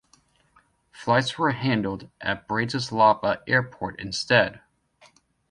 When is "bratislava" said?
2.47-3.43